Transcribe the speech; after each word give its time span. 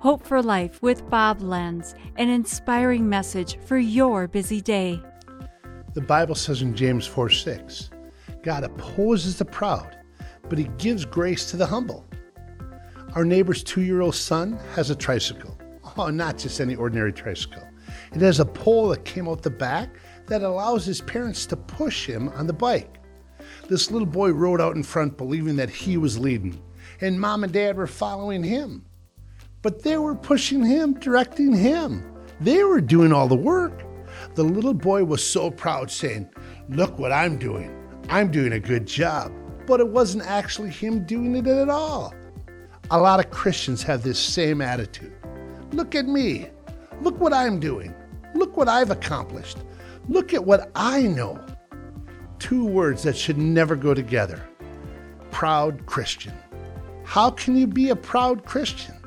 Hope 0.00 0.26
for 0.26 0.42
Life 0.42 0.80
with 0.80 1.10
Bob 1.10 1.42
Lenz, 1.42 1.94
an 2.16 2.30
inspiring 2.30 3.06
message 3.06 3.58
for 3.66 3.76
your 3.76 4.28
busy 4.28 4.62
day. 4.62 4.98
The 5.92 6.00
Bible 6.00 6.34
says 6.34 6.62
in 6.62 6.74
James 6.74 7.06
4 7.06 7.28
6, 7.28 7.90
God 8.42 8.64
opposes 8.64 9.36
the 9.36 9.44
proud, 9.44 9.98
but 10.48 10.56
he 10.56 10.70
gives 10.78 11.04
grace 11.04 11.50
to 11.50 11.58
the 11.58 11.66
humble. 11.66 12.08
Our 13.14 13.26
neighbor's 13.26 13.62
two 13.62 13.82
year 13.82 14.00
old 14.00 14.14
son 14.14 14.58
has 14.74 14.88
a 14.88 14.94
tricycle. 14.94 15.58
Oh, 15.98 16.08
not 16.08 16.38
just 16.38 16.62
any 16.62 16.76
ordinary 16.76 17.12
tricycle. 17.12 17.68
It 18.14 18.22
has 18.22 18.40
a 18.40 18.46
pole 18.46 18.88
that 18.88 19.04
came 19.04 19.28
out 19.28 19.42
the 19.42 19.50
back 19.50 19.90
that 20.28 20.40
allows 20.40 20.86
his 20.86 21.02
parents 21.02 21.44
to 21.44 21.58
push 21.58 22.06
him 22.06 22.30
on 22.30 22.46
the 22.46 22.54
bike. 22.54 22.96
This 23.68 23.90
little 23.90 24.08
boy 24.08 24.30
rode 24.30 24.62
out 24.62 24.76
in 24.76 24.82
front 24.82 25.18
believing 25.18 25.56
that 25.56 25.68
he 25.68 25.98
was 25.98 26.18
leading, 26.18 26.58
and 27.02 27.20
mom 27.20 27.44
and 27.44 27.52
dad 27.52 27.76
were 27.76 27.86
following 27.86 28.42
him. 28.42 28.86
But 29.62 29.82
they 29.82 29.98
were 29.98 30.14
pushing 30.14 30.64
him, 30.64 30.94
directing 30.94 31.54
him. 31.54 32.04
They 32.40 32.64
were 32.64 32.80
doing 32.80 33.12
all 33.12 33.28
the 33.28 33.36
work. 33.36 33.84
The 34.34 34.42
little 34.42 34.74
boy 34.74 35.04
was 35.04 35.26
so 35.26 35.50
proud, 35.50 35.90
saying, 35.90 36.30
Look 36.68 36.98
what 36.98 37.12
I'm 37.12 37.38
doing. 37.38 37.76
I'm 38.08 38.30
doing 38.30 38.52
a 38.52 38.60
good 38.60 38.86
job. 38.86 39.32
But 39.66 39.80
it 39.80 39.88
wasn't 39.88 40.24
actually 40.26 40.70
him 40.70 41.04
doing 41.04 41.36
it 41.36 41.46
at 41.46 41.68
all. 41.68 42.14
A 42.90 42.98
lot 42.98 43.24
of 43.24 43.30
Christians 43.30 43.82
have 43.82 44.02
this 44.02 44.18
same 44.18 44.60
attitude. 44.60 45.12
Look 45.72 45.94
at 45.94 46.06
me. 46.06 46.48
Look 47.02 47.20
what 47.20 47.32
I'm 47.32 47.60
doing. 47.60 47.94
Look 48.34 48.56
what 48.56 48.68
I've 48.68 48.90
accomplished. 48.90 49.58
Look 50.08 50.34
at 50.34 50.44
what 50.44 50.70
I 50.74 51.02
know. 51.02 51.44
Two 52.38 52.64
words 52.64 53.02
that 53.02 53.16
should 53.16 53.38
never 53.38 53.76
go 53.76 53.94
together 53.94 54.42
proud 55.30 55.86
Christian. 55.86 56.34
How 57.04 57.30
can 57.30 57.56
you 57.56 57.66
be 57.66 57.90
a 57.90 57.96
proud 57.96 58.44
Christian? 58.44 58.99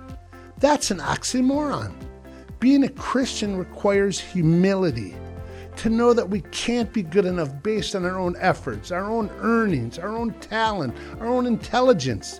That's 0.64 0.92
an 0.92 1.00
oxymoron. 1.00 1.92
Being 2.62 2.86
a 2.86 2.90
Christian 2.90 3.58
requires 3.58 4.18
humility 4.18 5.14
to 5.76 5.90
know 5.90 6.14
that 6.14 6.30
we 6.30 6.40
can't 6.52 6.94
be 6.94 7.04
good 7.04 7.26
enough 7.26 7.52
based 7.62 7.98
on 7.98 8.06
our 8.06 8.18
own 8.18 8.38
efforts, 8.40 8.90
our 8.90 9.04
own 9.04 9.30
earnings, 9.40 10.00
our 10.00 10.16
own 10.16 10.32
talent, 10.36 10.96
our 11.20 11.28
own 11.28 11.48
intelligence. 11.48 12.40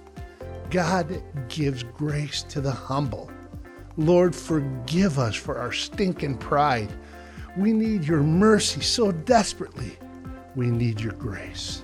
God 0.72 1.22
gives 1.50 1.84
grace 1.84 2.44
to 2.44 2.62
the 2.62 2.72
humble. 2.72 3.30
Lord, 3.98 4.34
forgive 4.34 5.20
us 5.20 5.36
for 5.36 5.58
our 5.58 5.74
stinking 5.74 6.38
pride. 6.38 6.94
We 7.58 7.74
need 7.74 8.06
your 8.06 8.24
mercy 8.24 8.80
so 8.80 9.12
desperately. 9.12 9.98
We 10.56 10.68
need 10.68 11.02
your 11.02 11.12
grace. 11.12 11.84